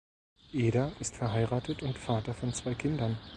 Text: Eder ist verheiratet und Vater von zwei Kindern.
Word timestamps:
Eder 0.53 0.93
ist 0.99 1.15
verheiratet 1.15 1.83
und 1.83 1.95
Vater 1.95 2.33
von 2.33 2.51
zwei 2.55 2.73
Kindern. 2.73 3.19